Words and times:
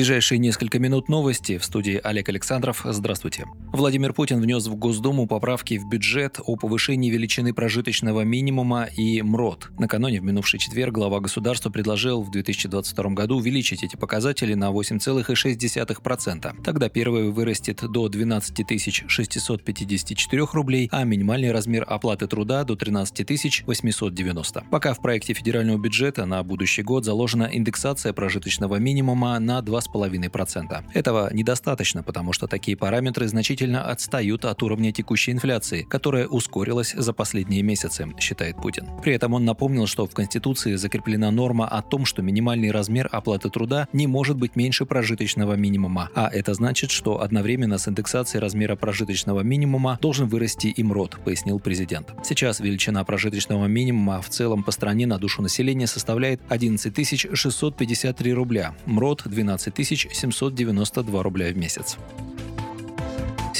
ближайшие 0.00 0.38
несколько 0.38 0.78
минут 0.78 1.10
новости 1.10 1.58
в 1.58 1.64
студии 1.66 2.00
Олег 2.02 2.30
Александров. 2.30 2.80
Здравствуйте. 2.86 3.44
Владимир 3.70 4.14
Путин 4.14 4.40
внес 4.40 4.66
в 4.66 4.74
Госдуму 4.74 5.26
поправки 5.26 5.76
в 5.76 5.86
бюджет 5.90 6.40
о 6.42 6.56
повышении 6.56 7.10
величины 7.10 7.52
прожиточного 7.52 8.22
минимума 8.22 8.88
и 8.96 9.20
МРОД. 9.20 9.72
Накануне 9.78 10.22
в 10.22 10.24
минувший 10.24 10.58
четверг 10.58 10.94
глава 10.94 11.20
государства 11.20 11.68
предложил 11.68 12.22
в 12.22 12.30
2022 12.30 13.10
году 13.10 13.36
увеличить 13.36 13.84
эти 13.84 13.96
показатели 13.96 14.54
на 14.54 14.70
8,6%. 14.70 16.62
Тогда 16.64 16.88
первый 16.88 17.30
вырастет 17.30 17.82
до 17.86 18.08
12 18.08 19.06
654 19.06 20.46
рублей, 20.52 20.88
а 20.90 21.04
минимальный 21.04 21.52
размер 21.52 21.84
оплаты 21.86 22.26
труда 22.26 22.64
до 22.64 22.74
13 22.74 23.66
890. 23.66 24.64
Пока 24.70 24.94
в 24.94 25.02
проекте 25.02 25.34
федерального 25.34 25.76
бюджета 25.76 26.24
на 26.24 26.42
будущий 26.42 26.82
год 26.82 27.04
заложена 27.04 27.50
индексация 27.52 28.14
прожиточного 28.14 28.76
минимума 28.76 29.38
на 29.38 29.58
2,5%. 29.60 29.89
Этого 30.94 31.28
недостаточно, 31.32 32.02
потому 32.02 32.32
что 32.32 32.46
такие 32.46 32.76
параметры 32.76 33.28
значительно 33.28 33.84
отстают 33.84 34.44
от 34.44 34.62
уровня 34.62 34.92
текущей 34.92 35.32
инфляции, 35.32 35.82
которая 35.82 36.26
ускорилась 36.26 36.92
за 36.92 37.12
последние 37.12 37.62
месяцы, 37.62 38.08
считает 38.18 38.56
Путин. 38.56 38.88
При 39.02 39.14
этом 39.14 39.34
он 39.34 39.44
напомнил, 39.44 39.86
что 39.86 40.06
в 40.06 40.14
Конституции 40.14 40.74
закреплена 40.76 41.30
норма 41.30 41.66
о 41.68 41.82
том, 41.82 42.04
что 42.04 42.22
минимальный 42.22 42.70
размер 42.70 43.08
оплаты 43.10 43.50
труда 43.50 43.88
не 43.92 44.06
может 44.06 44.36
быть 44.36 44.56
меньше 44.56 44.86
прожиточного 44.86 45.54
минимума, 45.54 46.10
а 46.14 46.28
это 46.32 46.54
значит, 46.54 46.90
что 46.90 47.22
одновременно 47.22 47.78
с 47.78 47.88
индексацией 47.88 48.40
размера 48.40 48.76
прожиточного 48.76 49.40
минимума 49.40 49.98
должен 50.00 50.28
вырасти 50.28 50.68
и 50.68 50.82
МРОД, 50.82 51.18
пояснил 51.24 51.58
президент. 51.58 52.12
Сейчас 52.24 52.60
величина 52.60 53.04
прожиточного 53.04 53.66
минимума 53.66 54.20
в 54.22 54.28
целом 54.28 54.62
по 54.62 54.70
стране 54.70 55.06
на 55.06 55.18
душу 55.18 55.42
населения 55.42 55.86
составляет 55.86 56.40
11 56.48 56.90
653 57.34 58.32
рубля, 58.32 58.74
МРОТ 58.86 59.22
12 59.26 59.69
12 59.70 60.14
792 60.14 61.22
рубля 61.22 61.52
в 61.52 61.56
месяц. 61.56 61.96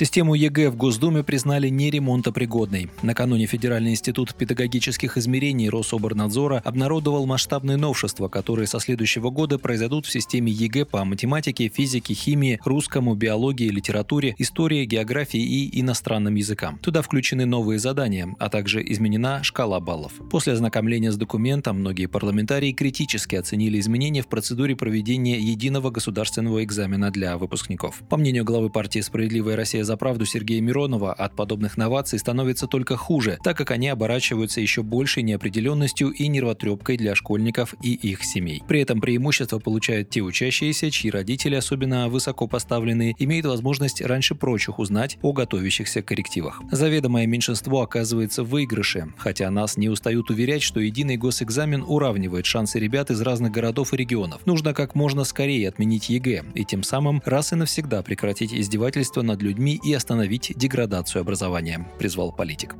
Систему 0.00 0.34
ЕГЭ 0.34 0.70
в 0.70 0.76
Госдуме 0.76 1.22
признали 1.22 1.68
неремонтопригодной. 1.68 2.88
Накануне 3.02 3.44
Федеральный 3.44 3.90
институт 3.90 4.34
педагогических 4.34 5.18
измерений 5.18 5.68
Рособорнадзора 5.68 6.62
обнародовал 6.64 7.26
масштабные 7.26 7.76
новшества, 7.76 8.28
которые 8.28 8.66
со 8.66 8.80
следующего 8.80 9.28
года 9.28 9.58
произойдут 9.58 10.06
в 10.06 10.10
системе 10.10 10.50
ЕГЭ 10.52 10.86
по 10.86 11.04
математике, 11.04 11.68
физике, 11.68 12.14
химии, 12.14 12.58
русскому, 12.64 13.14
биологии, 13.14 13.68
литературе, 13.68 14.34
истории, 14.38 14.86
географии 14.86 15.38
и 15.38 15.78
иностранным 15.82 16.34
языкам. 16.34 16.78
Туда 16.78 17.02
включены 17.02 17.44
новые 17.44 17.78
задания, 17.78 18.34
а 18.38 18.48
также 18.48 18.82
изменена 18.82 19.42
шкала 19.42 19.80
баллов. 19.80 20.14
После 20.30 20.54
ознакомления 20.54 21.12
с 21.12 21.18
документом 21.18 21.80
многие 21.80 22.06
парламентарии 22.06 22.72
критически 22.72 23.36
оценили 23.36 23.78
изменения 23.78 24.22
в 24.22 24.28
процедуре 24.28 24.76
проведения 24.76 25.38
единого 25.38 25.90
государственного 25.90 26.64
экзамена 26.64 27.10
для 27.10 27.36
выпускников. 27.36 28.00
По 28.08 28.16
мнению 28.16 28.46
главы 28.46 28.70
партии 28.70 29.00
«Справедливая 29.00 29.56
Россия 29.56 29.89
за 29.90 29.96
правду 29.96 30.24
Сергея 30.24 30.60
Миронова 30.60 31.12
от 31.12 31.34
подобных 31.34 31.76
новаций 31.76 32.20
становится 32.20 32.68
только 32.68 32.96
хуже, 32.96 33.40
так 33.42 33.56
как 33.56 33.72
они 33.72 33.88
оборачиваются 33.88 34.60
еще 34.60 34.84
большей 34.84 35.24
неопределенностью 35.24 36.10
и 36.10 36.28
нервотрепкой 36.28 36.96
для 36.96 37.16
школьников 37.16 37.74
и 37.82 37.92
их 37.92 38.22
семей. 38.22 38.62
При 38.68 38.82
этом 38.82 39.00
преимущество 39.00 39.58
получают 39.58 40.08
те 40.08 40.20
учащиеся, 40.20 40.92
чьи 40.92 41.10
родители, 41.10 41.56
особенно 41.56 42.08
высоко 42.08 42.46
поставленные, 42.46 43.16
имеют 43.18 43.46
возможность 43.46 44.00
раньше 44.00 44.36
прочих 44.36 44.78
узнать 44.78 45.18
о 45.22 45.32
готовящихся 45.32 46.02
коррективах. 46.02 46.62
Заведомое 46.70 47.26
меньшинство 47.26 47.82
оказывается 47.82 48.44
в 48.44 48.50
выигрыше, 48.50 49.12
хотя 49.16 49.50
нас 49.50 49.76
не 49.76 49.88
устают 49.88 50.30
уверять, 50.30 50.62
что 50.62 50.78
единый 50.78 51.16
госэкзамен 51.16 51.82
уравнивает 51.84 52.46
шансы 52.46 52.78
ребят 52.78 53.10
из 53.10 53.20
разных 53.22 53.50
городов 53.50 53.92
и 53.92 53.96
регионов. 53.96 54.46
Нужно 54.46 54.72
как 54.72 54.94
можно 54.94 55.24
скорее 55.24 55.68
отменить 55.68 56.10
ЕГЭ 56.10 56.44
и 56.54 56.64
тем 56.64 56.84
самым 56.84 57.22
раз 57.24 57.52
и 57.52 57.56
навсегда 57.56 58.02
прекратить 58.02 58.54
издевательство 58.54 59.22
над 59.22 59.42
людьми 59.42 59.79
и 59.82 59.92
остановить 59.94 60.52
деградацию 60.56 61.20
образования, 61.22 61.88
призвал 61.98 62.32
политик. 62.32 62.74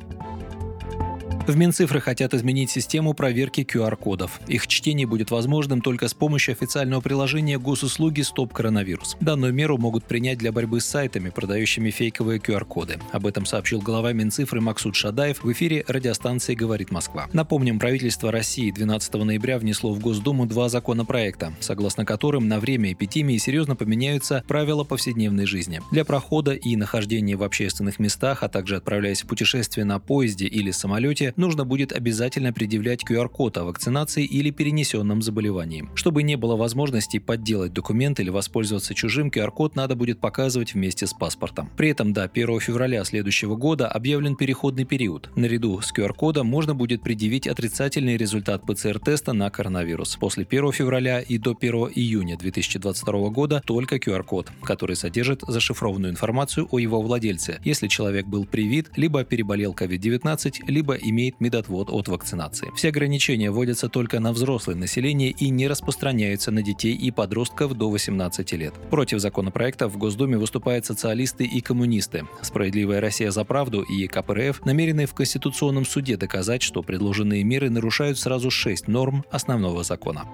В 1.50 1.56
Минцифры 1.56 2.00
хотят 2.00 2.32
изменить 2.32 2.70
систему 2.70 3.12
проверки 3.12 3.62
QR-кодов. 3.62 4.40
Их 4.46 4.68
чтение 4.68 5.04
будет 5.04 5.32
возможным 5.32 5.80
только 5.80 6.06
с 6.06 6.14
помощью 6.14 6.52
официального 6.52 7.00
приложения 7.00 7.58
госуслуги 7.58 8.20
«Стоп 8.20 8.52
коронавирус». 8.52 9.16
Данную 9.18 9.52
меру 9.52 9.76
могут 9.76 10.04
принять 10.04 10.38
для 10.38 10.52
борьбы 10.52 10.80
с 10.80 10.86
сайтами, 10.86 11.30
продающими 11.30 11.90
фейковые 11.90 12.38
QR-коды. 12.38 13.00
Об 13.10 13.26
этом 13.26 13.46
сообщил 13.46 13.80
глава 13.80 14.12
Минцифры 14.12 14.60
Максут 14.60 14.94
Шадаев 14.94 15.42
в 15.42 15.50
эфире 15.50 15.84
радиостанции 15.88 16.54
«Говорит 16.54 16.92
Москва». 16.92 17.26
Напомним, 17.32 17.80
правительство 17.80 18.30
России 18.30 18.70
12 18.70 19.12
ноября 19.14 19.58
внесло 19.58 19.92
в 19.92 19.98
Госдуму 19.98 20.46
два 20.46 20.68
законопроекта, 20.68 21.52
согласно 21.58 22.04
которым 22.04 22.46
на 22.46 22.60
время 22.60 22.92
эпидемии 22.92 23.38
серьезно 23.38 23.74
поменяются 23.74 24.44
правила 24.46 24.84
повседневной 24.84 25.46
жизни. 25.46 25.80
Для 25.90 26.04
прохода 26.04 26.52
и 26.52 26.76
нахождения 26.76 27.34
в 27.34 27.42
общественных 27.42 27.98
местах, 27.98 28.44
а 28.44 28.48
также 28.48 28.76
отправляясь 28.76 29.22
в 29.22 29.26
путешествие 29.26 29.84
на 29.84 29.98
поезде 29.98 30.46
или 30.46 30.70
самолете, 30.70 31.34
нужно 31.40 31.64
будет 31.64 31.92
обязательно 31.92 32.52
предъявлять 32.52 33.04
QR-код 33.04 33.58
о 33.58 33.64
вакцинации 33.64 34.24
или 34.24 34.50
перенесенном 34.50 35.22
заболевании. 35.22 35.88
Чтобы 35.94 36.22
не 36.22 36.36
было 36.36 36.54
возможности 36.54 37.18
подделать 37.18 37.72
документ 37.72 38.20
или 38.20 38.30
воспользоваться 38.30 38.94
чужим, 38.94 39.28
QR-код 39.28 39.74
надо 39.74 39.96
будет 39.96 40.20
показывать 40.20 40.74
вместе 40.74 41.06
с 41.06 41.12
паспортом. 41.12 41.70
При 41.76 41.88
этом 41.88 42.12
до 42.12 42.24
1 42.24 42.60
февраля 42.60 43.02
следующего 43.04 43.56
года 43.56 43.88
объявлен 43.88 44.36
переходный 44.36 44.84
период. 44.84 45.30
Наряду 45.34 45.80
с 45.80 45.92
QR-кодом 45.92 46.46
можно 46.46 46.74
будет 46.74 47.02
предъявить 47.02 47.46
отрицательный 47.46 48.16
результат 48.16 48.62
ПЦР-теста 48.66 49.32
на 49.32 49.50
коронавирус. 49.50 50.16
После 50.16 50.46
1 50.48 50.72
февраля 50.72 51.20
и 51.20 51.38
до 51.38 51.56
1 51.58 51.72
июня 51.94 52.36
2022 52.36 53.28
года 53.30 53.62
только 53.64 53.96
QR-код, 53.96 54.52
который 54.62 54.96
содержит 54.96 55.42
зашифрованную 55.48 56.12
информацию 56.12 56.68
о 56.70 56.78
его 56.78 57.00
владельце, 57.00 57.60
если 57.64 57.88
человек 57.88 58.26
был 58.26 58.44
привит, 58.44 58.90
либо 58.96 59.24
переболел 59.24 59.72
COVID-19, 59.72 60.64
либо 60.66 60.94
имеет 60.94 61.19
имеет 61.20 61.40
медотвод 61.40 61.90
от 61.90 62.08
вакцинации. 62.08 62.70
Все 62.74 62.88
ограничения 62.88 63.50
вводятся 63.50 63.88
только 63.88 64.20
на 64.20 64.32
взрослое 64.32 64.74
население 64.74 65.30
и 65.30 65.50
не 65.50 65.68
распространяются 65.68 66.50
на 66.50 66.62
детей 66.62 66.94
и 66.94 67.10
подростков 67.10 67.74
до 67.74 67.90
18 67.90 68.52
лет. 68.52 68.72
Против 68.90 69.20
законопроекта 69.20 69.88
в 69.88 69.98
Госдуме 69.98 70.38
выступают 70.38 70.86
социалисты 70.86 71.44
и 71.44 71.60
коммунисты. 71.60 72.26
Справедливая 72.40 73.00
Россия 73.00 73.30
за 73.30 73.44
правду 73.44 73.82
и 73.82 74.06
КПРФ 74.06 74.64
намерены 74.64 75.06
в 75.06 75.14
Конституционном 75.14 75.84
суде 75.84 76.16
доказать, 76.16 76.62
что 76.62 76.82
предложенные 76.82 77.44
меры 77.44 77.68
нарушают 77.68 78.18
сразу 78.18 78.50
шесть 78.50 78.88
норм 78.88 79.24
основного 79.30 79.84
закона. 79.84 80.24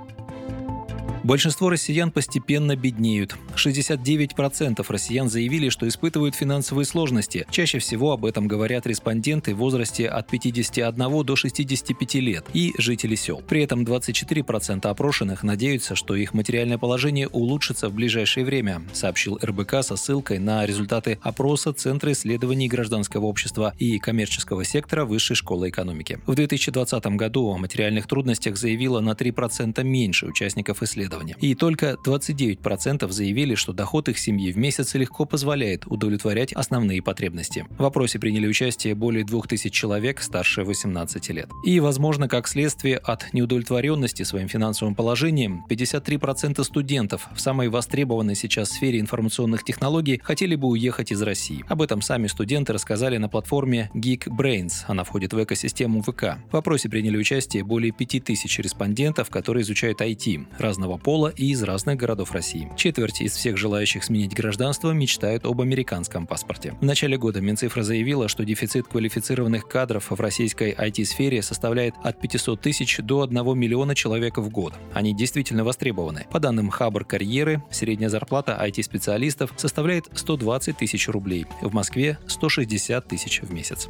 Большинство 1.26 1.70
россиян 1.70 2.12
постепенно 2.12 2.76
беднеют. 2.76 3.36
69% 3.56 4.86
россиян 4.88 5.28
заявили, 5.28 5.70
что 5.70 5.88
испытывают 5.88 6.36
финансовые 6.36 6.86
сложности. 6.86 7.44
Чаще 7.50 7.80
всего 7.80 8.12
об 8.12 8.24
этом 8.26 8.46
говорят 8.46 8.86
респонденты 8.86 9.52
в 9.52 9.58
возрасте 9.58 10.06
от 10.06 10.28
51 10.28 11.24
до 11.24 11.34
65 11.34 12.14
лет 12.14 12.44
и 12.54 12.74
жители 12.78 13.16
сел. 13.16 13.42
При 13.44 13.64
этом 13.64 13.82
24% 13.82 14.86
опрошенных 14.86 15.42
надеются, 15.42 15.96
что 15.96 16.14
их 16.14 16.32
материальное 16.32 16.78
положение 16.78 17.26
улучшится 17.26 17.88
в 17.88 17.94
ближайшее 17.94 18.46
время, 18.46 18.82
сообщил 18.92 19.36
РБК 19.42 19.82
со 19.82 19.96
ссылкой 19.96 20.38
на 20.38 20.64
результаты 20.64 21.18
опроса 21.22 21.72
Центра 21.72 22.12
исследований 22.12 22.68
гражданского 22.68 23.24
общества 23.24 23.74
и 23.80 23.98
коммерческого 23.98 24.64
сектора 24.64 25.04
Высшей 25.04 25.34
школы 25.34 25.70
экономики. 25.70 26.20
В 26.24 26.36
2020 26.36 27.04
году 27.16 27.48
о 27.48 27.58
материальных 27.58 28.06
трудностях 28.06 28.56
заявило 28.56 29.00
на 29.00 29.10
3% 29.10 29.82
меньше 29.82 30.26
участников 30.26 30.84
исследования 30.84 31.15
исследования. 31.16 31.36
И 31.40 31.54
только 31.54 31.96
29% 32.04 33.10
заявили, 33.10 33.54
что 33.54 33.72
доход 33.72 34.08
их 34.08 34.18
семьи 34.18 34.52
в 34.52 34.58
месяц 34.58 34.94
легко 34.94 35.24
позволяет 35.24 35.86
удовлетворять 35.86 36.52
основные 36.52 37.02
потребности. 37.02 37.66
В 37.78 37.84
опросе 37.84 38.18
приняли 38.18 38.46
участие 38.46 38.94
более 38.94 39.24
2000 39.24 39.70
человек 39.70 40.20
старше 40.20 40.64
18 40.64 41.28
лет. 41.30 41.48
И, 41.64 41.80
возможно, 41.80 42.28
как 42.28 42.48
следствие 42.48 42.98
от 42.98 43.32
неудовлетворенности 43.32 44.22
своим 44.22 44.48
финансовым 44.48 44.94
положением, 44.94 45.64
53% 45.68 46.62
студентов 46.64 47.28
в 47.34 47.40
самой 47.40 47.68
востребованной 47.68 48.34
сейчас 48.34 48.70
сфере 48.70 49.00
информационных 49.00 49.64
технологий 49.64 50.20
хотели 50.22 50.56
бы 50.56 50.68
уехать 50.68 51.12
из 51.12 51.22
России. 51.22 51.64
Об 51.68 51.82
этом 51.82 52.02
сами 52.02 52.26
студенты 52.26 52.72
рассказали 52.72 53.16
на 53.16 53.28
платформе 53.28 53.90
Geekbrains. 53.94 54.84
Она 54.86 55.04
входит 55.04 55.32
в 55.32 55.42
экосистему 55.42 56.02
ВК. 56.02 56.38
В 56.50 56.56
опросе 56.56 56.88
приняли 56.88 57.16
участие 57.16 57.64
более 57.64 57.92
5000 57.92 58.58
респондентов, 58.58 59.30
которые 59.30 59.62
изучают 59.62 60.00
IT 60.00 60.46
разного 60.58 60.96
пола 61.06 61.32
и 61.36 61.52
из 61.52 61.62
разных 61.62 61.98
городов 61.98 62.32
России. 62.32 62.68
Четверть 62.74 63.20
из 63.20 63.36
всех 63.36 63.56
желающих 63.56 64.02
сменить 64.02 64.34
гражданство 64.34 64.90
мечтают 64.90 65.46
об 65.46 65.60
американском 65.60 66.26
паспорте. 66.26 66.74
В 66.80 66.84
начале 66.84 67.16
года 67.16 67.40
Минцифра 67.40 67.84
заявила, 67.84 68.26
что 68.26 68.44
дефицит 68.44 68.88
квалифицированных 68.88 69.68
кадров 69.68 70.10
в 70.10 70.20
российской 70.20 70.72
IT-сфере 70.72 71.42
составляет 71.42 71.94
от 72.02 72.20
500 72.20 72.60
тысяч 72.60 72.98
до 72.98 73.22
1 73.22 73.56
миллиона 73.56 73.94
человек 73.94 74.38
в 74.38 74.48
год. 74.50 74.74
Они 74.94 75.14
действительно 75.14 75.62
востребованы. 75.62 76.26
По 76.32 76.40
данным 76.40 76.70
Хабр 76.70 77.04
карьеры, 77.04 77.62
средняя 77.70 78.10
зарплата 78.10 78.60
IT-специалистов 78.60 79.52
составляет 79.56 80.06
120 80.12 80.76
тысяч 80.76 81.06
рублей. 81.08 81.46
В 81.62 81.72
Москве 81.72 82.18
160 82.26 83.06
тысяч 83.06 83.42
в 83.42 83.52
месяц. 83.52 83.86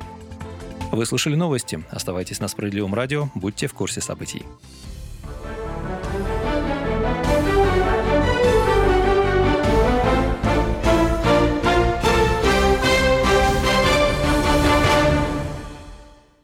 Вы 0.92 1.06
слушали 1.06 1.34
новости. 1.34 1.82
Оставайтесь 1.88 2.40
на 2.40 2.48
Справедливом 2.48 2.92
радио, 2.92 3.30
будьте 3.34 3.68
в 3.68 3.72
курсе 3.72 4.02
событий. 4.02 4.42